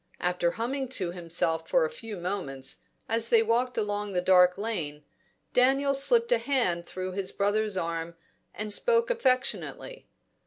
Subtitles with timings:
[0.19, 5.03] After humming to himself for a few moments, as they walked along the dark lane,
[5.53, 8.15] Daniel slipped a hand through his brother's arm
[8.55, 10.07] and spoke affectionately.